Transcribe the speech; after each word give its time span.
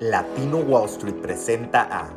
Latino 0.00 0.56
Wall 0.56 0.86
Street 0.86 1.16
presenta 1.16 1.82
a 1.82 2.08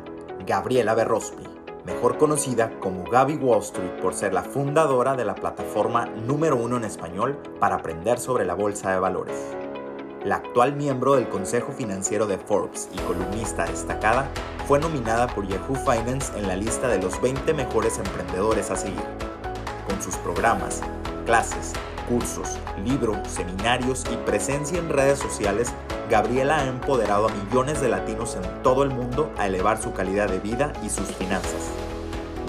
Gabriela 0.46 0.94
Berrospi, 0.94 1.44
mejor 1.84 2.16
conocida 2.16 2.70
como 2.80 3.04
Gaby 3.04 3.36
Wall 3.36 3.60
Street 3.60 4.00
por 4.00 4.14
ser 4.14 4.32
la 4.32 4.42
fundadora 4.42 5.16
de 5.16 5.26
la 5.26 5.34
plataforma 5.34 6.06
número 6.06 6.56
uno 6.56 6.78
en 6.78 6.84
español 6.84 7.36
para 7.60 7.74
aprender 7.74 8.18
sobre 8.18 8.46
la 8.46 8.54
bolsa 8.54 8.90
de 8.90 9.00
valores. 9.00 9.36
La 10.24 10.36
actual 10.36 10.74
miembro 10.74 11.16
del 11.16 11.28
Consejo 11.28 11.72
Financiero 11.72 12.26
de 12.26 12.38
Forbes 12.38 12.88
y 12.90 12.96
columnista 13.00 13.66
destacada, 13.66 14.30
fue 14.66 14.78
nominada 14.78 15.26
por 15.26 15.46
Yahoo 15.46 15.74
Finance 15.74 16.32
en 16.38 16.48
la 16.48 16.56
lista 16.56 16.88
de 16.88 17.02
los 17.02 17.20
20 17.20 17.52
mejores 17.52 17.98
emprendedores 17.98 18.70
a 18.70 18.76
seguir. 18.76 19.04
Con 19.86 20.00
sus 20.00 20.16
programas, 20.16 20.80
clases, 21.26 21.74
cursos, 22.08 22.58
libros, 22.82 23.18
seminarios 23.28 24.04
y 24.10 24.16
presencia 24.24 24.78
en 24.78 24.88
redes 24.88 25.18
sociales, 25.18 25.74
Gabriela 26.08 26.58
ha 26.58 26.66
empoderado 26.66 27.28
a 27.28 27.32
millones 27.32 27.80
de 27.80 27.88
latinos 27.88 28.36
en 28.36 28.62
todo 28.62 28.82
el 28.82 28.90
mundo 28.90 29.32
a 29.38 29.46
elevar 29.46 29.80
su 29.80 29.92
calidad 29.92 30.28
de 30.28 30.38
vida 30.38 30.72
y 30.84 30.90
sus 30.90 31.08
finanzas. 31.08 31.70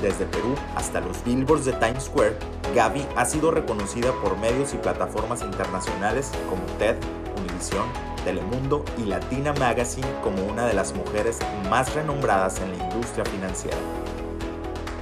Desde 0.02 0.26
Perú 0.26 0.56
hasta 0.76 1.00
los 1.00 1.24
billboards 1.24 1.66
de 1.66 1.74
Times 1.74 2.04
Square, 2.04 2.38
Gaby 2.76 3.08
ha 3.16 3.26
sido 3.26 3.52
reconocida 3.52 4.12
por 4.22 4.38
medios 4.38 4.74
y 4.74 4.78
plataformas 4.78 5.42
internacionales 5.42 6.32
como 6.50 6.64
TED, 6.78 6.98
Univision, 7.38 7.86
Telemundo 8.26 8.84
y 8.98 9.06
Latina 9.06 9.54
Magazine 9.54 10.08
como 10.22 10.44
una 10.46 10.68
de 10.68 10.74
las 10.74 10.94
mujeres 10.94 11.40
más 11.70 11.94
renombradas 11.96 12.60
en 12.60 12.78
la 12.78 12.84
industria 12.84 13.24
financiera. 13.24 13.78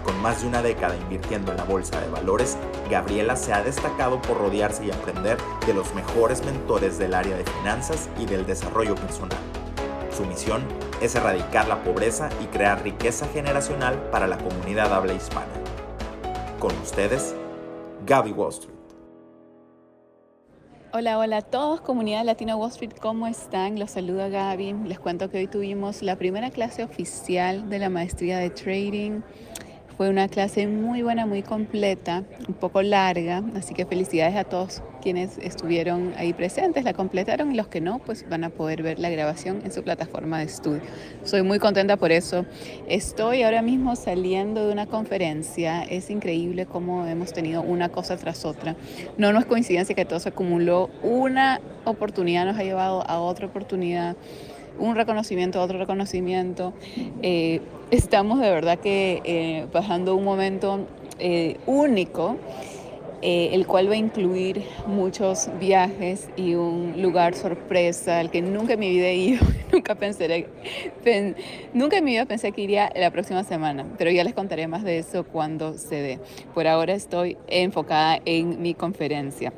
Con 0.04 0.22
más 0.22 0.42
de 0.42 0.50
una 0.50 0.62
década 0.62 0.98
invirtiendo 0.98 1.52
en 1.52 1.58
la 1.58 1.64
bolsa 1.64 2.02
de 2.02 2.10
valores, 2.10 2.58
Gabriela 2.90 3.38
se 3.38 3.54
ha 3.54 3.64
destacado 3.64 4.22
por 4.22 4.38
rodearse 4.38 4.86
y 4.86 4.92
aprender 4.92 5.38
de 5.66 5.74
los 5.74 5.96
mejores 5.96 6.44
mentores 6.44 6.98
del 6.98 7.14
área 7.14 7.38
de 7.38 7.46
finanzas 7.46 8.10
y 8.20 8.26
del 8.26 8.46
desarrollo 8.46 8.96
personal. 8.96 9.40
Su 10.12 10.26
misión 10.26 10.62
es 11.02 11.16
erradicar 11.16 11.70
la 11.70 11.82
pobreza 11.84 12.30
y 12.42 12.48
crear 12.48 12.84
riqueza 12.84 13.28
generacional 13.28 13.98
para 14.12 14.28
la 14.28 14.38
comunidad 14.38 14.94
habla 14.94 15.14
hispana. 15.14 15.48
Con 16.60 16.76
ustedes, 16.80 17.34
Gaby 18.06 18.32
Wall 18.34 18.50
Street. 18.50 18.74
Hola, 20.92 21.18
hola 21.18 21.38
a 21.38 21.42
todos, 21.42 21.82
comunidad 21.82 22.24
Latina 22.26 22.56
Wall 22.56 22.70
Street, 22.70 22.92
¿cómo 23.02 23.26
están? 23.26 23.80
Los 23.80 23.92
saluda 23.92 24.28
Gaby. 24.28 24.74
Les 24.86 25.00
cuento 25.00 25.32
que 25.32 25.40
hoy 25.40 25.48
tuvimos 25.48 26.04
la 26.04 26.18
primera 26.18 26.52
clase 26.52 26.84
oficial 26.84 27.70
de 27.70 27.80
la 27.80 27.90
maestría 27.90 28.38
de 28.38 28.52
trading 28.52 29.22
fue 30.04 30.10
una 30.10 30.28
clase 30.28 30.68
muy 30.68 31.02
buena, 31.02 31.26
muy 31.26 31.44
completa, 31.44 32.24
un 32.46 32.56
poco 32.56 32.82
larga, 32.82 33.42
así 33.56 33.74
que 33.74 33.86
felicidades 33.86 34.36
a 34.36 34.44
todos 34.44 34.84
quienes 35.02 35.38
estuvieron 35.38 36.14
ahí 36.18 36.34
presentes, 36.34 36.84
la 36.84 36.92
completaron 36.92 37.54
y 37.54 37.56
los 37.56 37.70
que 37.70 37.80
no, 37.80 38.00
pues 38.00 38.28
van 38.30 38.44
a 38.44 38.50
poder 38.50 38.84
ver 38.84 39.00
la 39.00 39.10
grabación 39.10 39.62
en 39.64 39.72
su 39.72 39.82
plataforma 39.82 40.40
de 40.40 40.44
estudio. 40.44 40.82
Soy 41.24 41.42
muy 41.42 41.58
contenta 41.58 41.96
por 41.96 42.12
eso. 42.12 42.46
Estoy 42.86 43.44
ahora 43.44 43.62
mismo 43.62 43.96
saliendo 43.96 44.68
de 44.68 44.74
una 44.74 44.88
conferencia, 44.88 45.84
es 45.84 46.10
increíble 46.10 46.66
cómo 46.66 47.08
hemos 47.08 47.32
tenido 47.32 47.62
una 47.62 47.88
cosa 47.88 48.18
tras 48.18 48.44
otra. 48.44 48.76
No, 49.18 49.32
no 49.32 49.40
es 49.40 49.46
coincidencia 49.46 49.96
que 49.96 50.04
todo 50.04 50.20
se 50.20 50.28
acumuló, 50.28 50.90
una 51.02 51.62
oportunidad 51.86 52.44
nos 52.44 52.58
ha 52.58 52.64
llevado 52.64 53.10
a 53.10 53.22
otra 53.22 53.46
oportunidad 53.46 54.18
un 54.80 54.96
reconocimiento, 54.96 55.62
otro 55.62 55.78
reconocimiento. 55.78 56.74
Eh, 57.22 57.62
estamos 57.94 58.40
de 58.40 58.50
verdad 58.50 58.80
que 58.80 59.22
eh, 59.24 59.68
pasando 59.72 60.16
un 60.16 60.24
momento 60.24 60.88
eh, 61.20 61.58
único, 61.68 62.38
el 63.22 63.66
cual 63.68 63.90
va 63.90 63.94
a 63.94 63.98
incluir 63.98 64.66
muchos 64.86 65.50
viajes 65.58 66.28
y 66.36 66.56
un 66.56 67.02
lugar 67.02 67.36
sorpresa 67.36 68.20
al 68.20 68.30
que 68.30 68.42
nunca 68.42 68.74
en 68.74 68.80
mi 68.82 68.90
vida 68.90 69.08
he 69.08 69.16
ido, 69.16 69.46
nunca 69.72 69.96
pensé, 69.96 70.48
nunca 71.74 71.98
en 71.98 72.04
mi 72.04 72.12
vida 72.12 72.26
pensé 72.26 72.52
que 72.52 72.62
iría 72.64 72.92
la 72.94 73.12
próxima 73.12 73.46
semana, 73.46 73.86
pero 73.98 74.12
ya 74.12 74.26
les 74.26 74.34
contaré 74.34 74.68
más 74.68 74.84
de 74.84 74.98
eso 74.98 75.24
cuando 75.24 75.78
se 75.78 75.96
dé. 75.96 76.20
Por 76.54 76.68
ahora 76.68 76.96
estoy 76.96 77.38
enfocada 77.48 78.20
en 78.26 78.62
mi 78.62 78.74
conferencia. 78.74 79.54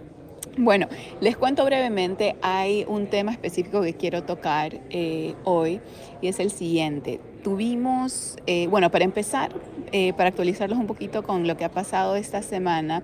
Bueno, 0.57 0.88
les 1.19 1.35
cuento 1.35 1.66
brevemente, 1.66 2.38
hay 2.41 2.85
un 2.88 3.07
tema 3.07 3.33
específico 3.33 3.81
que 3.81 3.93
quiero 3.93 4.23
tocar 4.23 4.79
eh, 4.89 5.35
hoy 5.43 5.81
y 6.21 6.29
es 6.29 6.39
el 6.39 6.49
siguiente. 6.49 7.19
Tuvimos, 7.43 8.38
eh, 8.47 8.67
bueno, 8.67 8.89
para 8.89 9.03
empezar, 9.03 9.51
eh, 9.91 10.13
para 10.13 10.29
actualizarlos 10.29 10.79
un 10.79 10.88
poquito 10.88 11.23
con 11.23 11.45
lo 11.45 11.57
que 11.57 11.65
ha 11.65 11.71
pasado 11.71 12.15
esta 12.15 12.41
semana, 12.41 13.03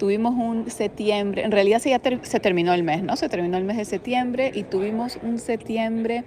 tuvimos 0.00 0.34
un 0.34 0.68
septiembre, 0.68 1.44
en 1.44 1.52
realidad 1.52 1.78
se 1.78 1.90
ya 1.90 2.00
se 2.22 2.40
terminó 2.40 2.74
el 2.74 2.82
mes, 2.82 3.04
¿no? 3.04 3.14
Se 3.14 3.28
terminó 3.28 3.56
el 3.56 3.64
mes 3.64 3.76
de 3.76 3.84
septiembre 3.84 4.50
y 4.52 4.64
tuvimos 4.64 5.16
un 5.22 5.38
septiembre 5.38 6.24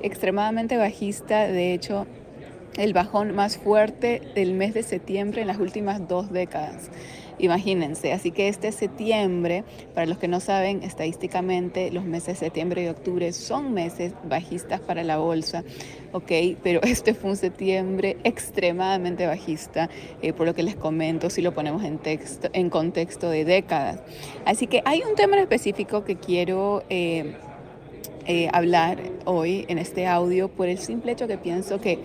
extremadamente 0.00 0.76
bajista, 0.76 1.48
de 1.48 1.74
hecho, 1.74 2.06
el 2.76 2.92
bajón 2.92 3.34
más 3.34 3.56
fuerte 3.56 4.22
del 4.34 4.54
mes 4.54 4.74
de 4.74 4.82
septiembre 4.82 5.42
en 5.42 5.46
las 5.46 5.58
últimas 5.58 6.06
dos 6.08 6.32
décadas. 6.32 6.90
Imagínense, 7.38 8.12
así 8.12 8.30
que 8.30 8.48
este 8.48 8.70
septiembre, 8.70 9.64
para 9.92 10.06
los 10.06 10.18
que 10.18 10.28
no 10.28 10.38
saben, 10.38 10.84
estadísticamente 10.84 11.90
los 11.90 12.04
meses 12.04 12.38
de 12.38 12.46
septiembre 12.46 12.84
y 12.84 12.88
octubre 12.88 13.32
son 13.32 13.74
meses 13.74 14.12
bajistas 14.24 14.80
para 14.80 15.02
la 15.02 15.18
bolsa, 15.18 15.64
¿ok? 16.12 16.30
Pero 16.62 16.80
este 16.84 17.12
fue 17.12 17.30
un 17.30 17.36
septiembre 17.36 18.18
extremadamente 18.22 19.26
bajista, 19.26 19.90
eh, 20.22 20.32
por 20.32 20.46
lo 20.46 20.54
que 20.54 20.62
les 20.62 20.76
comento, 20.76 21.28
si 21.28 21.42
lo 21.42 21.52
ponemos 21.52 21.82
en, 21.82 21.98
texto, 21.98 22.48
en 22.52 22.70
contexto 22.70 23.28
de 23.28 23.44
décadas. 23.44 24.00
Así 24.44 24.68
que 24.68 24.82
hay 24.84 25.02
un 25.02 25.16
tema 25.16 25.38
específico 25.38 26.04
que 26.04 26.16
quiero... 26.16 26.84
Eh, 26.88 27.34
eh, 28.26 28.48
hablar 28.52 28.98
hoy 29.24 29.64
en 29.68 29.78
este 29.78 30.06
audio 30.06 30.48
por 30.48 30.68
el 30.68 30.78
simple 30.78 31.12
hecho 31.12 31.26
que 31.26 31.38
pienso 31.38 31.80
que 31.80 31.98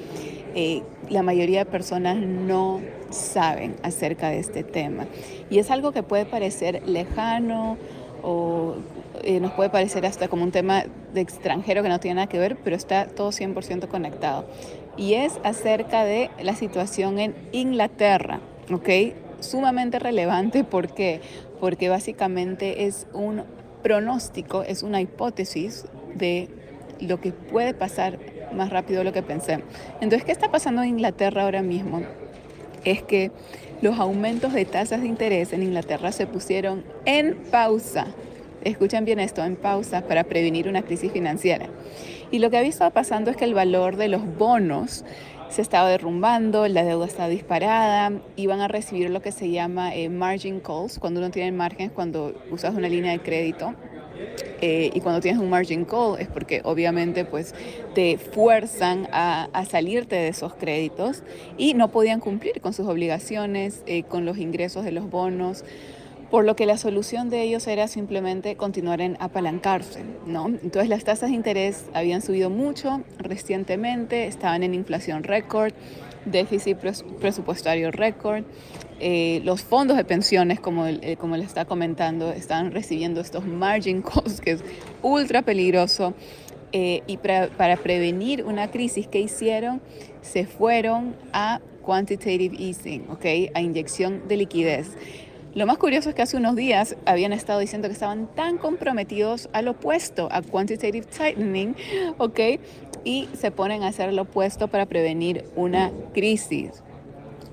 la 1.10 1.24
mayoría 1.24 1.60
de 1.60 1.66
personas 1.66 2.18
no 2.18 2.82
saben 3.10 3.76
acerca 3.84 4.30
de 4.30 4.40
este 4.40 4.64
tema. 4.64 5.08
Y 5.50 5.60
es 5.60 5.72
algo 5.72 5.92
que 5.92 6.04
puede 6.04 6.26
parecer 6.26 6.82
lejano 6.88 7.78
o 8.22 8.76
eh, 9.24 9.40
nos 9.40 9.52
puede 9.54 9.70
parecer 9.70 10.06
hasta 10.06 10.28
como 10.28 10.44
un 10.44 10.52
tema 10.52 10.86
de 11.14 11.22
extranjero 11.22 11.84
que 11.84 11.90
no 11.90 12.00
tiene 12.00 12.16
nada 12.16 12.28
que 12.28 12.40
ver, 12.40 12.58
pero 12.58 12.76
está 12.76 13.08
todo 13.08 13.30
100% 13.30 13.88
conectado. 13.88 14.46
Y 14.98 15.14
es 15.14 15.40
acerca 15.44 16.04
de 16.04 16.30
la 16.42 16.56
situación 16.56 17.20
en 17.20 17.36
Inglaterra, 17.52 18.42
¿ok? 18.72 18.90
Sumamente 19.40 20.00
relevante, 20.00 20.64
¿por 20.64 20.94
qué? 20.94 21.22
Porque 21.60 21.90
básicamente 21.90 22.86
es 22.86 23.08
un 23.14 23.44
pronóstico, 23.82 24.64
es 24.64 24.84
una 24.84 25.00
hipótesis 25.00 25.86
de 26.16 26.48
lo 27.00 27.20
que 27.20 27.32
puede 27.32 27.74
pasar 27.74 28.20
más 28.54 28.70
rápido 28.70 29.00
de 29.00 29.06
lo 29.06 29.14
que 29.14 29.24
pensé. 29.24 29.64
Entonces, 30.02 30.24
¿qué 30.24 30.32
está 30.32 30.52
pasando 30.52 30.82
en 30.82 30.90
Inglaterra 30.90 31.44
ahora 31.44 31.62
mismo? 31.62 32.02
Es 32.84 33.02
que 33.04 33.32
los 33.82 34.00
aumentos 34.00 34.54
de 34.54 34.66
tasas 34.66 35.02
de 35.02 35.08
interés 35.08 35.54
en 35.54 35.64
Inglaterra 35.64 36.12
se 36.12 36.28
pusieron 36.28 36.84
en 37.06 37.36
pausa. 37.52 38.08
Escuchen 38.64 39.06
bien 39.06 39.20
esto, 39.20 39.44
en 39.44 39.56
pausa 39.56 40.02
para 40.02 40.26
prevenir 40.26 40.68
una 40.68 40.82
crisis 40.82 41.12
financiera. 41.12 41.68
Y 42.32 42.40
lo 42.40 42.50
que 42.50 42.58
había 42.58 42.70
estado 42.70 42.92
pasando 42.92 43.32
es 43.32 43.38
que 43.38 43.46
el 43.46 43.54
valor 43.54 43.96
de 43.96 44.10
los 44.10 44.38
bonos 44.38 45.06
se 45.50 45.62
estaba 45.62 45.90
derrumbando, 45.90 46.68
la 46.68 46.84
deuda 46.84 47.06
estaba 47.06 47.28
disparada, 47.28 48.12
iban 48.36 48.62
a 48.62 48.68
recibir 48.68 49.10
lo 49.10 49.22
que 49.22 49.32
se 49.32 49.50
llama 49.50 49.96
eh, 49.96 50.10
margin 50.10 50.60
calls, 50.60 51.00
cuando 51.00 51.22
uno 51.22 51.32
tiene 51.32 51.52
márgenes, 51.52 51.92
cuando 51.92 52.36
usas 52.52 52.76
una 52.76 52.88
línea 52.88 53.12
de 53.12 53.20
crédito 53.20 53.74
eh, 54.62 54.92
y 54.94 55.00
cuando 55.02 55.22
tienes 55.22 55.42
un 55.42 55.50
margin 55.50 55.86
call 55.86 56.20
es 56.20 56.28
porque 56.28 56.62
obviamente 56.64 57.26
pues 57.26 57.54
te 57.96 58.18
fuerzan 58.18 59.08
a, 59.12 59.48
salirte 59.70 60.16
de 60.16 60.30
esos 60.30 60.54
créditos 60.54 61.24
y 61.58 61.74
no 61.74 61.90
podían 61.90 62.20
cumplir 62.20 62.60
con 62.62 62.74
sus 62.74 62.88
obligaciones, 62.88 63.84
eh, 63.86 64.04
con 64.04 64.26
los 64.26 64.38
ingresos 64.38 64.84
de 64.84 64.92
los 64.92 65.10
bonos 65.10 65.64
por 66.30 66.46
lo 66.46 66.56
que 66.56 66.66
la 66.66 66.78
solución 66.78 67.30
de 67.30 67.42
ellos 67.42 67.66
era 67.68 67.88
simplemente 67.88 68.56
continuar 68.56 69.02
en 69.02 69.18
apalancarse, 69.20 70.04
¿no? 70.26 70.48
Entonces 70.48 70.88
las 70.88 71.04
tasas 71.04 71.30
de 71.30 71.36
interés 71.36 71.86
habían 71.94 72.22
subido 72.22 72.50
mucho 72.50 73.02
recientemente, 73.18 74.28
estaban 74.28 74.64
en 74.64 74.74
inflación 74.74 75.24
récord, 75.24 75.74
déficit 76.32 76.78
presupuestario 76.78 77.92
récord, 77.92 78.44
eh, 79.00 79.42
los 79.46 79.62
fondos 79.62 79.96
de 79.96 80.04
pensiones, 80.04 80.60
como, 80.60 80.86
eh, 80.86 81.16
como 81.18 81.38
le 81.38 81.44
está 81.44 81.66
comentando, 81.66 82.32
están 82.32 82.72
recibiendo 82.72 83.22
estos 83.22 83.46
margin 83.46 84.02
calls, 84.02 84.42
que 84.42 84.52
es 84.52 84.64
ultra 85.02 85.42
peligroso. 85.42 86.14
Eh, 86.72 87.02
y 87.08 87.18
para 87.18 87.78
prevenir 87.78 88.44
una 88.44 88.70
crisis 88.70 89.08
que 89.08 89.20
hicieron, 89.20 89.82
se 90.22 90.46
fueron 90.46 91.16
a 91.34 91.62
quantitative 91.84 92.56
easing, 92.60 93.10
¿okay? 93.10 93.50
a 93.56 93.62
inyección 93.62 94.28
de 94.28 94.38
liquidez. 94.38 94.90
Lo 95.60 95.66
más 95.66 95.78
curioso 95.78 96.08
es 96.08 96.16
que 96.16 96.22
hace 96.22 96.38
unos 96.38 96.56
días 96.56 96.96
habían 97.06 97.34
estado 97.34 97.60
diciendo 97.60 97.90
que 97.90 97.94
estaban 97.94 98.34
tan 98.34 98.58
comprometidos 98.58 99.50
al 99.52 99.68
opuesto, 99.68 100.30
a 100.32 100.42
quantitative 100.42 101.06
tightening, 101.06 101.76
¿ok? 102.18 102.40
Y 103.04 103.28
se 103.34 103.52
ponen 103.52 103.84
a 103.84 103.90
hacer 103.90 104.14
lo 104.14 104.22
opuesto 104.22 104.70
para 104.70 104.86
prevenir 104.86 105.44
una 105.58 105.92
crisis. 106.14 106.82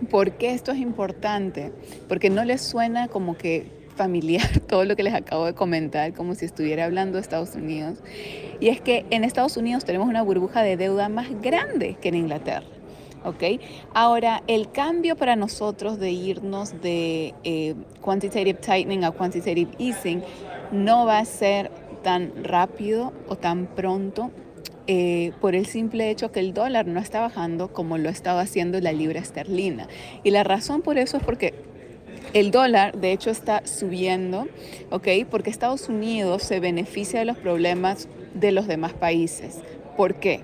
¿Por 0.08 0.34
qué 0.34 0.52
esto 0.52 0.70
es 0.70 0.78
importante? 0.78 1.72
Porque 2.08 2.30
no 2.30 2.44
les 2.44 2.62
suena 2.62 3.08
como 3.08 3.36
que 3.36 3.72
familiar 3.96 4.60
todo 4.68 4.84
lo 4.84 4.94
que 4.94 5.02
les 5.02 5.12
acabo 5.14 5.44
de 5.44 5.54
comentar, 5.54 6.14
como 6.14 6.36
si 6.36 6.44
estuviera 6.44 6.84
hablando 6.84 7.16
de 7.16 7.22
Estados 7.22 7.56
Unidos. 7.56 7.98
Y 8.60 8.68
es 8.68 8.80
que 8.80 9.04
en 9.10 9.24
Estados 9.24 9.56
Unidos 9.56 9.84
tenemos 9.84 10.08
una 10.08 10.22
burbuja 10.22 10.62
de 10.62 10.76
deuda 10.76 11.08
más 11.08 11.26
grande 11.42 11.96
que 12.00 12.10
en 12.10 12.14
Inglaterra. 12.14 12.75
¿Ok? 13.26 13.60
Ahora, 13.92 14.42
el 14.46 14.70
cambio 14.70 15.16
para 15.16 15.36
nosotros 15.36 15.98
de 15.98 16.12
irnos 16.12 16.80
de 16.80 17.34
eh, 17.44 17.74
quantitative 18.00 18.54
tightening 18.54 19.04
a 19.04 19.10
quantitative 19.10 19.70
easing 19.78 20.22
no 20.72 21.04
va 21.04 21.18
a 21.18 21.24
ser 21.24 21.70
tan 22.02 22.32
rápido 22.44 23.12
o 23.28 23.36
tan 23.36 23.66
pronto 23.66 24.30
eh, 24.86 25.32
por 25.40 25.56
el 25.56 25.66
simple 25.66 26.10
hecho 26.10 26.30
que 26.30 26.38
el 26.38 26.54
dólar 26.54 26.86
no 26.86 27.00
está 27.00 27.20
bajando 27.20 27.72
como 27.72 27.98
lo 27.98 28.08
estaba 28.08 28.40
haciendo 28.40 28.80
la 28.80 28.92
libra 28.92 29.18
esterlina. 29.18 29.88
Y 30.22 30.30
la 30.30 30.44
razón 30.44 30.82
por 30.82 30.96
eso 30.96 31.16
es 31.16 31.24
porque 31.24 31.54
el 32.32 32.50
dólar, 32.50 32.96
de 32.98 33.12
hecho, 33.12 33.30
está 33.30 33.66
subiendo, 33.66 34.46
¿ok? 34.90 35.08
Porque 35.30 35.50
Estados 35.50 35.88
Unidos 35.88 36.42
se 36.42 36.60
beneficia 36.60 37.20
de 37.20 37.24
los 37.24 37.36
problemas 37.36 38.08
de 38.34 38.52
los 38.52 38.66
demás 38.66 38.92
países. 38.92 39.58
¿Por 39.96 40.16
qué? 40.16 40.40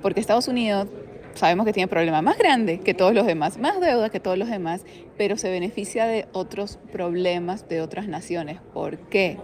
Porque 0.00 0.20
Estados 0.20 0.48
Unidos 0.48 0.86
sabemos 1.34 1.66
que 1.66 1.72
tiene 1.72 1.88
problemas 1.88 2.22
más 2.22 2.38
grandes 2.38 2.80
que 2.80 2.94
todos 2.94 3.14
los 3.14 3.26
demás, 3.26 3.58
más 3.58 3.80
deuda 3.80 4.10
que 4.10 4.20
todos 4.20 4.38
los 4.38 4.48
demás, 4.48 4.84
pero 5.16 5.36
se 5.36 5.50
beneficia 5.50 6.06
de 6.06 6.26
otros 6.32 6.78
problemas 6.92 7.68
de 7.68 7.80
otras 7.80 8.08
naciones. 8.08 8.58
¿Por 8.72 8.98
qué? 9.08 9.38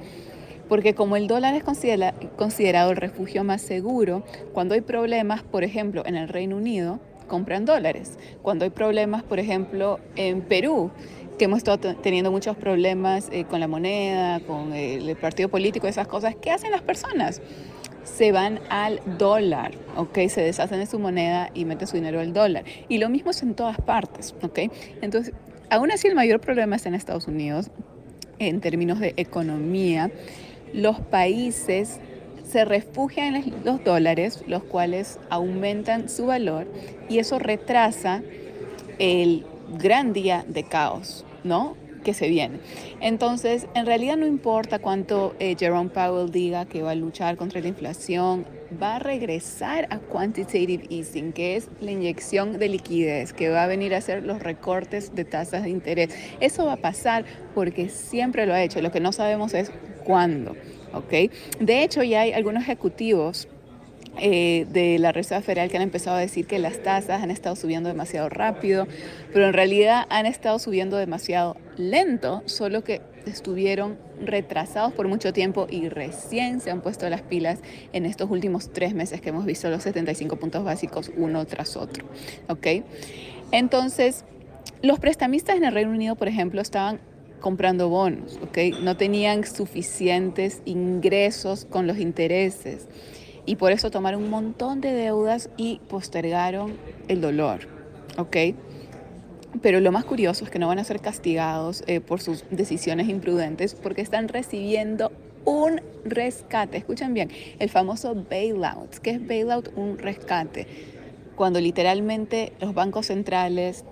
Porque 0.68 0.94
como 0.94 1.16
el 1.16 1.26
dólar 1.26 1.54
es 1.54 1.64
considerado 1.64 2.90
el 2.90 2.96
refugio 2.96 3.42
más 3.42 3.60
seguro, 3.60 4.22
cuando 4.52 4.74
hay 4.74 4.80
problemas, 4.82 5.42
por 5.42 5.64
ejemplo, 5.64 6.04
en 6.06 6.16
el 6.16 6.28
Reino 6.28 6.56
Unido, 6.56 7.00
compran 7.26 7.64
dólares. 7.64 8.18
Cuando 8.42 8.64
hay 8.64 8.70
problemas, 8.70 9.22
por 9.22 9.38
ejemplo, 9.38 9.98
en 10.16 10.42
Perú, 10.42 10.90
que 11.38 11.46
hemos 11.46 11.58
estado 11.58 11.96
teniendo 11.96 12.30
muchos 12.30 12.56
problemas 12.56 13.28
eh, 13.32 13.44
con 13.44 13.60
la 13.60 13.66
moneda, 13.66 14.40
con 14.40 14.74
el 14.74 15.16
partido 15.16 15.48
político, 15.48 15.86
esas 15.86 16.06
cosas, 16.06 16.36
¿qué 16.40 16.50
hacen 16.50 16.70
las 16.70 16.82
personas? 16.82 17.40
Se 18.16 18.32
van 18.32 18.60
al 18.68 19.00
dólar, 19.18 19.72
¿ok? 19.96 20.18
Se 20.28 20.42
deshacen 20.42 20.78
de 20.80 20.86
su 20.86 20.98
moneda 20.98 21.50
y 21.54 21.64
meten 21.64 21.86
su 21.88 21.96
dinero 21.96 22.20
al 22.20 22.32
dólar. 22.32 22.64
Y 22.88 22.98
lo 22.98 23.08
mismo 23.08 23.30
es 23.30 23.42
en 23.42 23.54
todas 23.54 23.78
partes, 23.78 24.34
¿ok? 24.42 24.60
Entonces, 25.00 25.34
aún 25.70 25.90
así 25.90 26.08
el 26.08 26.14
mayor 26.14 26.40
problema 26.40 26.76
está 26.76 26.88
en 26.88 26.94
Estados 26.94 27.28
Unidos 27.28 27.70
en 28.38 28.60
términos 28.60 28.98
de 29.00 29.14
economía. 29.16 30.10
Los 30.72 31.00
países 31.00 32.00
se 32.50 32.64
refugian 32.64 33.36
en 33.36 33.54
los 33.64 33.82
dólares, 33.84 34.42
los 34.46 34.64
cuales 34.64 35.18
aumentan 35.28 36.08
su 36.08 36.26
valor 36.26 36.66
y 37.08 37.18
eso 37.18 37.38
retrasa 37.38 38.22
el 38.98 39.46
gran 39.78 40.12
día 40.12 40.44
de 40.48 40.64
caos, 40.64 41.24
¿no? 41.44 41.76
Que 42.00 42.14
se 42.14 42.28
viene. 42.28 42.58
Entonces, 43.00 43.66
en 43.74 43.86
realidad 43.86 44.16
no 44.16 44.26
importa 44.26 44.78
cuánto 44.78 45.34
eh, 45.38 45.56
Jerome 45.58 45.90
Powell 45.90 46.30
diga 46.30 46.64
que 46.64 46.82
va 46.82 46.92
a 46.92 46.94
luchar 46.94 47.36
contra 47.36 47.60
la 47.60 47.68
inflación, 47.68 48.46
va 48.80 48.96
a 48.96 48.98
regresar 48.98 49.86
a 49.90 49.98
quantitative 49.98 50.84
easing, 50.90 51.32
que 51.32 51.56
es 51.56 51.68
la 51.80 51.90
inyección 51.90 52.58
de 52.58 52.68
liquidez, 52.68 53.32
que 53.32 53.48
va 53.48 53.64
a 53.64 53.66
venir 53.66 53.94
a 53.94 53.98
hacer 53.98 54.22
los 54.24 54.40
recortes 54.42 55.14
de 55.14 55.24
tasas 55.24 55.64
de 55.64 55.70
interés. 55.70 56.14
Eso 56.40 56.66
va 56.66 56.74
a 56.74 56.76
pasar 56.76 57.24
porque 57.54 57.88
siempre 57.88 58.46
lo 58.46 58.54
ha 58.54 58.62
hecho. 58.62 58.80
Lo 58.80 58.92
que 58.92 59.00
no 59.00 59.12
sabemos 59.12 59.54
es 59.54 59.72
cuándo. 60.04 60.54
¿ok? 60.92 61.30
De 61.60 61.82
hecho, 61.82 62.02
ya 62.02 62.22
hay 62.22 62.32
algunos 62.32 62.62
ejecutivos 62.62 63.48
eh, 64.18 64.66
de 64.70 64.98
la 64.98 65.12
Reserva 65.12 65.42
Federal 65.42 65.70
que 65.70 65.76
han 65.76 65.82
empezado 65.82 66.16
a 66.16 66.20
decir 66.20 66.46
que 66.46 66.58
las 66.58 66.82
tasas 66.82 67.22
han 67.22 67.30
estado 67.30 67.56
subiendo 67.56 67.88
demasiado 67.88 68.28
rápido, 68.28 68.86
pero 69.32 69.46
en 69.46 69.52
realidad 69.52 70.04
han 70.10 70.26
estado 70.26 70.58
subiendo 70.58 70.96
demasiado 70.96 71.56
lento, 71.80 72.42
solo 72.46 72.84
que 72.84 73.00
estuvieron 73.26 73.98
retrasados 74.20 74.92
por 74.92 75.08
mucho 75.08 75.32
tiempo 75.32 75.66
y 75.68 75.88
recién 75.88 76.60
se 76.60 76.70
han 76.70 76.80
puesto 76.80 77.08
las 77.08 77.22
pilas 77.22 77.60
en 77.92 78.06
estos 78.06 78.30
últimos 78.30 78.72
tres 78.72 78.94
meses 78.94 79.20
que 79.20 79.30
hemos 79.30 79.44
visto 79.44 79.68
los 79.70 79.82
75 79.82 80.36
puntos 80.36 80.64
básicos 80.64 81.10
uno 81.16 81.44
tras 81.46 81.76
otro. 81.76 82.04
¿ok? 82.48 82.66
Entonces, 83.52 84.24
los 84.82 84.98
prestamistas 84.98 85.56
en 85.56 85.64
el 85.64 85.72
Reino 85.72 85.90
Unido, 85.90 86.14
por 86.14 86.28
ejemplo, 86.28 86.60
estaban 86.60 87.00
comprando 87.40 87.88
bonos, 87.88 88.38
¿ok? 88.42 88.82
No 88.82 88.96
tenían 88.96 89.44
suficientes 89.44 90.62
ingresos 90.66 91.64
con 91.64 91.86
los 91.86 91.98
intereses 91.98 92.86
y 93.46 93.56
por 93.56 93.72
eso 93.72 93.90
tomaron 93.90 94.22
un 94.22 94.30
montón 94.30 94.80
de 94.80 94.92
deudas 94.92 95.50
y 95.56 95.80
postergaron 95.88 96.76
el 97.08 97.20
dolor, 97.20 97.60
¿ok? 98.18 98.36
Pero 99.62 99.80
lo 99.80 99.92
más 99.92 100.04
curioso 100.04 100.44
es 100.44 100.50
que 100.50 100.58
no 100.58 100.68
van 100.68 100.78
a 100.78 100.84
ser 100.84 101.00
castigados 101.00 101.82
eh, 101.86 102.00
por 102.00 102.20
sus 102.20 102.44
decisiones 102.50 103.08
imprudentes 103.08 103.74
porque 103.74 104.00
están 104.00 104.28
recibiendo 104.28 105.10
un 105.44 105.80
rescate. 106.04 106.76
Escuchen 106.76 107.14
bien, 107.14 107.30
el 107.58 107.68
famoso 107.68 108.14
bailout. 108.14 108.98
¿Qué 108.98 109.10
es 109.10 109.26
bailout? 109.26 109.70
Un 109.76 109.98
rescate. 109.98 110.66
Cuando 111.34 111.60
literalmente 111.60 112.52
los 112.60 112.74
bancos 112.74 113.06
centrales 113.06 113.84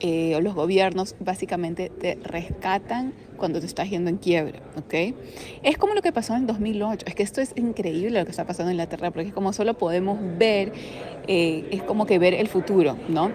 eh, 0.00 0.34
o 0.34 0.40
los 0.40 0.54
gobiernos 0.54 1.14
básicamente 1.20 1.88
te 1.88 2.18
rescatan 2.22 3.14
cuando 3.36 3.60
te 3.60 3.66
estás 3.66 3.88
yendo 3.90 4.10
en 4.10 4.16
quiebra, 4.16 4.60
¿ok? 4.76 5.14
Es 5.62 5.78
como 5.78 5.94
lo 5.94 6.02
que 6.02 6.12
pasó 6.12 6.34
en 6.34 6.42
el 6.42 6.46
2008, 6.46 7.06
es 7.06 7.14
que 7.14 7.22
esto 7.22 7.40
es 7.40 7.52
increíble 7.56 8.18
lo 8.18 8.24
que 8.24 8.30
está 8.30 8.44
pasando 8.44 8.70
en 8.70 8.74
Inglaterra, 8.74 9.10
porque 9.12 9.28
es 9.28 9.34
como 9.34 9.52
solo 9.52 9.74
podemos 9.74 10.18
ver, 10.38 10.72
eh, 11.28 11.68
es 11.70 11.82
como 11.82 12.06
que 12.06 12.18
ver 12.18 12.34
el 12.34 12.48
futuro, 12.48 12.96
¿no? 13.08 13.30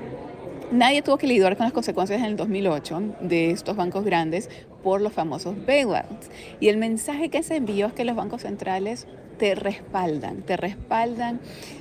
Nadie 0.71 1.01
tuvo 1.01 1.17
que 1.17 1.25
lidiar 1.25 1.57
con 1.57 1.63
las 1.63 1.73
consecuencias 1.73 2.19
en 2.19 2.25
el 2.25 2.35
2008 2.35 3.15
de 3.21 3.49
estos 3.49 3.75
bancos 3.75 4.05
grandes 4.05 4.51
por 4.83 5.01
los 5.01 5.11
famosos 5.11 5.55
bailouts. 5.65 6.29
Y 6.59 6.67
el 6.67 6.77
mensaje 6.77 7.29
que 7.29 7.41
se 7.41 7.55
envió 7.55 7.87
es 7.87 7.93
que 7.93 8.05
los 8.05 8.15
bancos 8.15 8.43
centrales 8.43 9.07
te 9.39 9.55
respaldan, 9.55 10.43
te 10.43 10.57
respaldan 10.57 11.39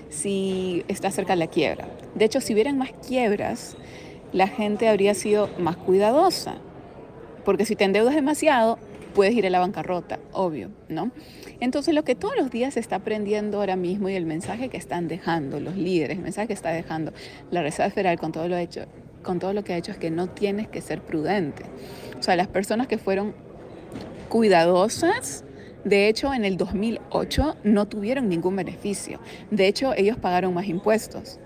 si 0.08 0.84
estás 0.88 1.14
cerca 1.14 1.34
de 1.34 1.40
la 1.40 1.48
quiebra. 1.48 1.86
De 2.14 2.24
hecho, 2.24 2.40
si 2.40 2.54
hubieran 2.54 2.78
más 2.78 2.92
quiebras, 3.06 3.76
la 4.32 4.48
gente 4.48 4.88
habría 4.88 5.12
sido 5.12 5.50
más 5.58 5.76
cuidadosa. 5.76 6.54
Porque 7.44 7.66
si 7.66 7.76
te 7.76 7.84
endeudas 7.84 8.14
demasiado, 8.14 8.78
puedes 9.18 9.34
ir 9.34 9.44
a 9.48 9.50
la 9.50 9.58
bancarrota, 9.58 10.20
obvio, 10.30 10.70
¿no? 10.88 11.10
Entonces 11.58 11.92
lo 11.92 12.04
que 12.04 12.14
todos 12.14 12.36
los 12.36 12.52
días 12.52 12.74
se 12.74 12.80
está 12.80 12.94
aprendiendo 12.94 13.58
ahora 13.58 13.74
mismo 13.74 14.08
y 14.08 14.14
el 14.14 14.26
mensaje 14.26 14.68
que 14.68 14.76
están 14.76 15.08
dejando 15.08 15.58
los 15.58 15.74
líderes, 15.74 16.18
el 16.18 16.22
mensaje 16.22 16.46
que 16.46 16.52
está 16.52 16.70
dejando 16.70 17.12
la 17.50 17.62
Reserva 17.62 17.90
Federal 17.90 18.16
con 18.16 18.30
todo 18.30 18.46
lo 18.46 18.56
hecho, 18.56 18.82
con 19.24 19.40
todo 19.40 19.54
lo 19.54 19.64
que 19.64 19.72
ha 19.72 19.76
hecho 19.76 19.90
es 19.90 19.98
que 19.98 20.12
no 20.12 20.28
tienes 20.28 20.68
que 20.68 20.80
ser 20.80 21.02
prudente. 21.02 21.64
O 22.16 22.22
sea, 22.22 22.36
las 22.36 22.46
personas 22.46 22.86
que 22.86 22.96
fueron 22.96 23.34
cuidadosas, 24.28 25.44
de 25.82 26.06
hecho, 26.06 26.32
en 26.32 26.44
el 26.44 26.56
2008 26.56 27.56
no 27.64 27.88
tuvieron 27.88 28.28
ningún 28.28 28.54
beneficio. 28.54 29.18
De 29.50 29.66
hecho, 29.66 29.94
ellos 29.96 30.16
pagaron 30.16 30.54
más 30.54 30.68
impuestos. 30.68 31.40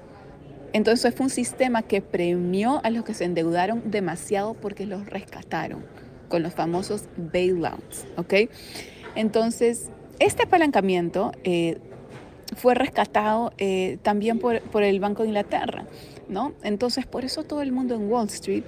Entonces 0.74 1.14
fue 1.14 1.24
un 1.24 1.30
sistema 1.30 1.80
que 1.80 2.02
premió 2.02 2.82
a 2.84 2.90
los 2.90 3.02
que 3.02 3.14
se 3.14 3.24
endeudaron 3.24 3.90
demasiado 3.90 4.52
porque 4.52 4.84
los 4.84 5.06
rescataron 5.06 6.01
con 6.32 6.42
los 6.42 6.54
famosos 6.54 7.04
bailouts, 7.18 8.06
¿ok? 8.16 8.48
Entonces, 9.16 9.90
este 10.18 10.44
apalancamiento 10.44 11.30
eh, 11.44 11.76
fue 12.56 12.74
rescatado 12.74 13.52
eh, 13.58 13.98
también 14.00 14.38
por, 14.38 14.62
el 14.82 14.98
Banco 14.98 15.24
de 15.24 15.28
Inglaterra, 15.28 15.84
¿no? 16.30 16.54
Entonces, 16.62 17.04
por 17.04 17.26
eso 17.26 17.44
todo 17.44 17.60
el 17.60 17.70
mundo 17.70 17.94
en 17.96 18.10
Wall 18.10 18.28
Street 18.28 18.64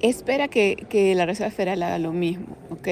espera 0.00 0.48
que, 0.48 0.84
que 0.88 1.14
la 1.14 1.26
Reserva 1.26 1.52
Federal 1.52 1.80
haga 1.84 2.00
lo 2.00 2.12
mismo, 2.12 2.56
¿ok? 2.70 2.88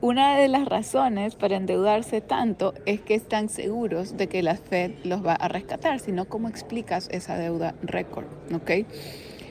Una 0.00 0.36
de 0.36 0.48
las 0.48 0.66
razones 0.66 1.36
para 1.36 1.56
endeudarse 1.56 2.20
tanto 2.20 2.74
es 2.86 3.00
que 3.00 3.14
están 3.14 3.48
seguros 3.48 4.16
de 4.16 4.26
que 4.26 4.42
la 4.42 4.56
Fed 4.56 4.90
los 5.04 5.24
va 5.24 5.34
a 5.34 5.46
rescatar, 5.46 6.00
si 6.00 6.10
no, 6.10 6.24
¿cómo 6.24 6.48
explicas 6.48 7.08
esa 7.12 7.38
deuda 7.38 7.76
récord? 7.82 8.26
¿okay? 8.52 8.84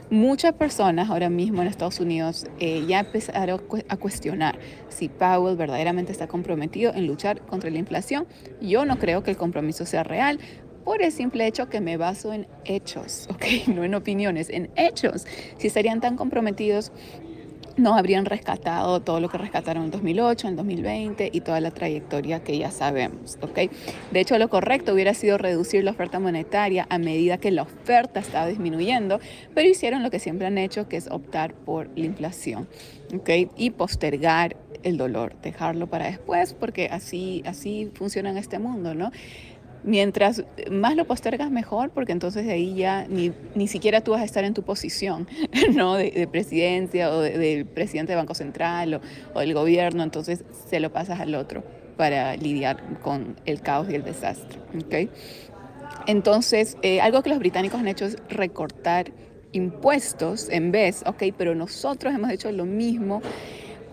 Muchas 0.09 0.53
personas 0.53 1.09
ahora 1.09 1.29
mismo 1.29 1.61
en 1.61 1.67
Estados 1.67 1.99
Unidos 1.99 2.45
eh, 2.59 2.85
ya 2.87 2.99
empezaron 2.99 3.61
a 3.89 3.97
cuestionar 3.97 4.59
si 4.89 5.09
Powell 5.09 5.55
verdaderamente 5.55 6.11
está 6.11 6.27
comprometido 6.27 6.93
en 6.93 7.07
luchar 7.07 7.41
contra 7.41 7.69
la 7.69 7.79
inflación. 7.79 8.27
Yo 8.61 8.85
no 8.85 8.99
creo 8.99 9.23
que 9.23 9.31
el 9.31 9.37
compromiso 9.37 9.85
sea 9.85 10.03
real 10.03 10.39
por 10.83 11.01
el 11.01 11.11
simple 11.11 11.47
hecho 11.47 11.69
que 11.69 11.81
me 11.81 11.97
baso 11.97 12.33
en 12.33 12.47
hechos, 12.65 13.27
¿ok? 13.31 13.67
No 13.67 13.83
en 13.83 13.95
opiniones, 13.95 14.49
en 14.49 14.69
hechos. 14.75 15.25
Si 15.57 15.67
estarían 15.67 16.01
tan 16.01 16.15
comprometidos 16.15 16.91
no 17.77 17.95
habrían 17.95 18.25
rescatado 18.25 19.01
todo 19.01 19.19
lo 19.19 19.29
que 19.29 19.37
rescataron 19.37 19.85
en 19.85 19.91
2008, 19.91 20.47
en 20.47 20.55
2020 20.55 21.29
y 21.33 21.41
toda 21.41 21.59
la 21.59 21.71
trayectoria 21.71 22.43
que 22.43 22.57
ya 22.57 22.71
sabemos. 22.71 23.37
¿ok? 23.41 23.71
De 24.11 24.19
hecho, 24.19 24.37
lo 24.37 24.49
correcto 24.49 24.93
hubiera 24.93 25.13
sido 25.13 25.37
reducir 25.37 25.83
la 25.83 25.91
oferta 25.91 26.19
monetaria 26.19 26.85
a 26.89 26.97
medida 26.97 27.37
que 27.37 27.51
la 27.51 27.63
oferta 27.63 28.19
estaba 28.19 28.47
disminuyendo, 28.47 29.19
pero 29.53 29.67
hicieron 29.67 30.03
lo 30.03 30.11
que 30.11 30.19
siempre 30.19 30.47
han 30.47 30.57
hecho, 30.57 30.87
que 30.87 30.97
es 30.97 31.09
optar 31.09 31.53
por 31.53 31.89
la 31.97 32.05
inflación 32.05 32.67
¿ok? 33.15 33.29
y 33.57 33.71
postergar 33.71 34.57
el 34.83 34.97
dolor, 34.97 35.35
dejarlo 35.41 35.87
para 35.87 36.07
después, 36.07 36.53
porque 36.53 36.87
así, 36.91 37.41
así 37.45 37.89
funciona 37.93 38.29
en 38.29 38.37
este 38.37 38.59
mundo. 38.59 38.93
¿no? 38.93 39.11
Mientras 39.83 40.43
más 40.71 40.95
lo 40.95 41.05
postergas, 41.05 41.51
mejor, 41.51 41.89
porque 41.89 42.13
entonces 42.13 42.45
de 42.45 42.53
ahí 42.53 42.73
ya 42.75 43.05
ni, 43.07 43.33
ni 43.53 43.67
siquiera 43.67 44.01
tú 44.01 44.11
vas 44.11 44.21
a 44.21 44.25
estar 44.25 44.43
en 44.45 44.53
tu 44.53 44.63
posición, 44.63 45.27
¿no? 45.73 45.95
De, 45.95 46.27
presidencia 46.31 47.11
o 47.11 47.19
del 47.19 47.65
presidente 47.65 48.13
del 48.13 48.21
Banco 48.21 48.33
Central 48.33 48.95
o, 48.95 49.01
o 49.33 49.39
del 49.41 49.53
gobierno, 49.53 50.03
entonces 50.03 50.43
se 50.69 50.79
lo 50.79 50.91
pasas 50.91 51.19
al 51.19 51.35
otro 51.35 51.63
para 51.97 52.35
lidiar 52.35 52.99
con 53.01 53.35
el 53.45 53.61
caos 53.61 53.89
y 53.89 53.95
el 53.95 54.03
desastre, 54.03 54.59
¿ok? 54.77 55.09
Entonces, 56.07 56.77
eh, 56.81 57.01
algo 57.01 57.21
que 57.21 57.29
los 57.29 57.39
británicos 57.39 57.79
han 57.79 57.87
hecho 57.87 58.05
es 58.05 58.17
recortar 58.29 59.11
impuestos 59.51 60.49
en 60.49 60.71
vez, 60.71 61.03
ok, 61.05 61.23
pero 61.37 61.55
nosotros 61.55 62.13
hemos 62.13 62.31
hecho 62.31 62.51
lo 62.51 62.65
mismo 62.65 63.21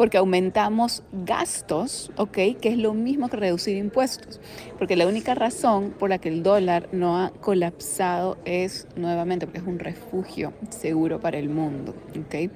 porque 0.01 0.17
aumentamos 0.17 1.03
gastos, 1.13 2.11
¿ok? 2.17 2.33
Que 2.59 2.71
es 2.71 2.79
lo 2.79 2.95
mismo 2.95 3.29
que 3.29 3.37
reducir 3.37 3.77
impuestos. 3.77 4.41
Porque 4.79 4.97
la 4.97 5.07
única 5.07 5.35
razón 5.35 5.91
por 5.91 6.09
la 6.09 6.17
que 6.17 6.31
el 6.31 6.43
dólar 6.43 6.89
no 6.91 7.19
ha 7.19 7.29
colapsado 7.43 8.39
es 8.47 8.89
nuevamente 8.97 9.47
porque 9.47 9.59
es 9.59 9.67
un 9.67 9.79
refugio 9.79 10.55
seguro 10.71 11.21
para 11.21 11.37
el 11.37 11.51
mundo, 11.51 11.95
¿ok? 12.19 12.51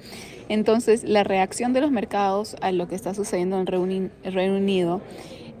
Entonces, 0.49 1.03
la 1.03 1.23
reacción 1.23 1.71
de 1.71 1.81
los 1.81 1.91
mercados 1.91 2.55
a 2.61 2.71
lo 2.71 2.87
que 2.87 2.95
está 2.95 3.13
sucediendo 3.13 3.61
en 3.61 4.11
el 4.23 4.33
Reino 4.33 4.57
Unido 4.57 5.01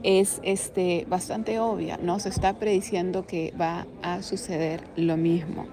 es 0.01 0.39
este, 0.41 1.05
bastante 1.07 1.59
obvia, 1.59 1.99
¿no? 2.01 2.17
Se 2.17 2.29
está 2.29 2.57
prediciendo 2.57 3.27
que 3.27 3.53
va 3.61 3.85
a 4.01 4.23
suceder 4.23 4.81
lo 4.95 5.17
mismo. 5.17 5.67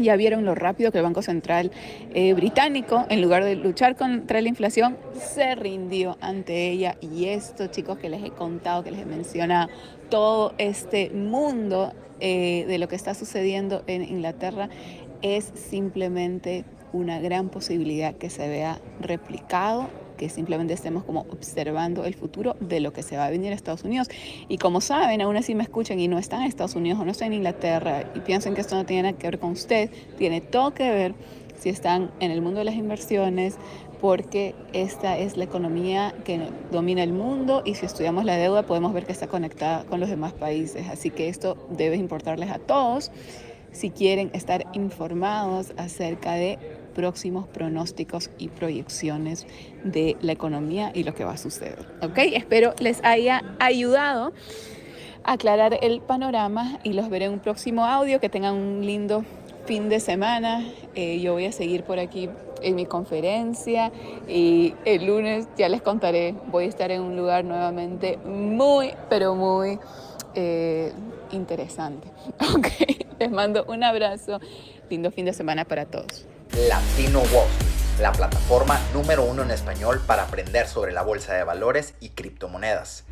Ya 0.00 0.16
vieron 0.16 0.46
lo 0.46 0.54
rápido 0.54 0.90
que 0.90 0.98
el 0.98 1.04
Banco 1.04 1.20
Central 1.20 1.70
eh, 2.14 2.32
británico, 2.32 3.04
en 3.10 3.20
lugar 3.20 3.44
de 3.44 3.54
luchar 3.54 3.96
contra 3.96 4.40
la 4.40 4.48
inflación, 4.48 4.96
se 5.14 5.54
rindió 5.54 6.16
ante 6.22 6.70
ella. 6.70 6.96
Y 7.02 7.26
esto, 7.26 7.66
chicos, 7.66 7.98
que 7.98 8.08
les 8.08 8.24
he 8.24 8.30
contado, 8.30 8.82
que 8.82 8.90
les 8.90 9.00
he 9.00 9.04
mencionado, 9.04 9.68
todo 10.08 10.54
este 10.56 11.10
mundo 11.10 11.92
eh, 12.18 12.64
de 12.66 12.78
lo 12.78 12.88
que 12.88 12.96
está 12.96 13.14
sucediendo 13.14 13.82
en 13.86 14.02
Inglaterra 14.02 14.70
es 15.20 15.52
simplemente 15.54 16.64
una 16.92 17.20
gran 17.20 17.50
posibilidad 17.50 18.14
que 18.14 18.30
se 18.30 18.48
vea 18.48 18.80
replicado 19.00 19.88
que 20.20 20.28
simplemente 20.28 20.74
estemos 20.74 21.02
como 21.02 21.22
observando 21.30 22.04
el 22.04 22.14
futuro 22.14 22.54
de 22.60 22.80
lo 22.80 22.92
que 22.92 23.02
se 23.02 23.16
va 23.16 23.24
a 23.24 23.30
venir 23.30 23.52
a 23.52 23.54
Estados 23.54 23.84
Unidos. 23.84 24.08
Y 24.50 24.58
como 24.58 24.82
saben, 24.82 25.22
aún 25.22 25.34
así 25.38 25.54
me 25.54 25.62
escuchan 25.62 25.98
y 25.98 26.08
no 26.08 26.18
están 26.18 26.42
en 26.42 26.48
Estados 26.48 26.74
Unidos 26.74 27.00
o 27.00 27.06
no 27.06 27.10
están 27.10 27.28
en 27.28 27.38
Inglaterra 27.38 28.04
y 28.14 28.20
piensan 28.20 28.52
que 28.52 28.60
esto 28.60 28.76
no 28.76 28.84
tiene 28.84 29.04
nada 29.04 29.16
que 29.16 29.28
ver 29.28 29.38
con 29.38 29.52
usted, 29.52 29.88
tiene 30.18 30.42
todo 30.42 30.74
que 30.74 30.90
ver 30.90 31.14
si 31.58 31.70
están 31.70 32.10
en 32.20 32.30
el 32.30 32.42
mundo 32.42 32.58
de 32.58 32.66
las 32.66 32.74
inversiones, 32.74 33.56
porque 33.98 34.54
esta 34.74 35.16
es 35.16 35.38
la 35.38 35.44
economía 35.44 36.14
que 36.22 36.38
domina 36.70 37.02
el 37.02 37.14
mundo 37.14 37.62
y 37.64 37.74
si 37.74 37.86
estudiamos 37.86 38.26
la 38.26 38.36
deuda 38.36 38.64
podemos 38.64 38.92
ver 38.92 39.06
que 39.06 39.12
está 39.12 39.26
conectada 39.26 39.84
con 39.84 40.00
los 40.00 40.10
demás 40.10 40.34
países. 40.34 40.86
Así 40.90 41.08
que 41.10 41.30
esto 41.30 41.56
debe 41.70 41.96
importarles 41.96 42.50
a 42.50 42.58
todos 42.58 43.10
si 43.72 43.88
quieren 43.90 44.30
estar 44.34 44.66
informados 44.74 45.72
acerca 45.78 46.34
de 46.34 46.58
próximos 46.90 47.46
pronósticos 47.48 48.30
y 48.38 48.48
proyecciones 48.48 49.46
de 49.84 50.16
la 50.20 50.32
economía 50.32 50.92
y 50.94 51.04
lo 51.04 51.14
que 51.14 51.24
va 51.24 51.32
a 51.32 51.36
suceder. 51.36 51.86
¿Ok? 52.02 52.18
Espero 52.18 52.74
les 52.78 53.02
haya 53.04 53.42
ayudado 53.58 54.32
a 55.24 55.32
aclarar 55.32 55.78
el 55.82 56.00
panorama 56.00 56.78
y 56.82 56.92
los 56.92 57.08
veré 57.08 57.26
en 57.26 57.32
un 57.32 57.40
próximo 57.40 57.84
audio. 57.84 58.20
Que 58.20 58.28
tengan 58.28 58.54
un 58.54 58.84
lindo 58.84 59.24
fin 59.66 59.88
de 59.88 60.00
semana. 60.00 60.64
Eh, 60.94 61.20
yo 61.20 61.32
voy 61.32 61.46
a 61.46 61.52
seguir 61.52 61.84
por 61.84 61.98
aquí 61.98 62.28
en 62.62 62.74
mi 62.74 62.86
conferencia 62.86 63.92
y 64.28 64.74
el 64.84 65.06
lunes 65.06 65.48
ya 65.56 65.68
les 65.68 65.82
contaré, 65.82 66.34
voy 66.50 66.64
a 66.64 66.68
estar 66.68 66.90
en 66.90 67.02
un 67.02 67.16
lugar 67.16 67.44
nuevamente 67.44 68.18
muy, 68.18 68.92
pero 69.08 69.34
muy 69.34 69.78
eh, 70.34 70.92
interesante. 71.32 72.08
Ok, 72.54 72.66
les 73.20 73.30
mando 73.30 73.64
un 73.68 73.84
abrazo, 73.84 74.40
lindo 74.88 75.10
fin 75.10 75.26
de 75.26 75.34
semana 75.34 75.66
para 75.66 75.84
todos. 75.84 76.24
Latino 76.68 77.20
Wall 77.20 77.46
Street, 77.58 78.00
la 78.00 78.12
plataforma 78.12 78.80
número 78.94 79.24
uno 79.24 79.42
en 79.42 79.50
español 79.50 80.00
para 80.06 80.22
aprender 80.22 80.66
sobre 80.66 80.92
la 80.92 81.02
bolsa 81.02 81.34
de 81.34 81.44
valores 81.44 81.94
y 82.00 82.08
criptomonedas. 82.10 83.04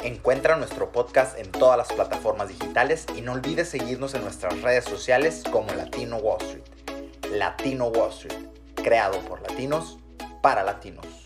Encuentra 0.00 0.56
nuestro 0.56 0.90
podcast 0.90 1.38
en 1.38 1.52
todas 1.52 1.78
las 1.78 1.92
plataformas 1.92 2.48
digitales 2.48 3.06
y 3.16 3.20
no 3.20 3.32
olvides 3.32 3.68
seguirnos 3.68 4.14
en 4.14 4.22
nuestras 4.22 4.60
redes 4.60 4.84
sociales 4.84 5.44
como 5.52 5.72
Latino 5.74 6.16
Wall 6.16 6.42
Street. 6.42 6.64
Latino 7.30 7.86
Wall 7.86 8.10
Street, 8.10 8.48
creado 8.74 9.20
por 9.20 9.40
latinos 9.42 9.98
para 10.42 10.64
latinos. 10.64 11.21